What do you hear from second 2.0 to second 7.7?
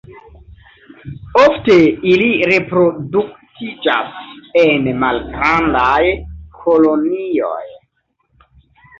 ili reproduktiĝas en malgrandaj kolonioj.